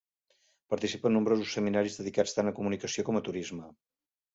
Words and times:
Participa 0.75 1.11
en 1.11 1.15
nombrosos 1.19 1.53
seminaris 1.59 2.01
dedicats 2.03 2.37
tant 2.39 2.53
a 2.55 2.59
comunicació 2.59 3.11
com 3.11 3.21
a 3.23 3.27
turisme. 3.33 3.75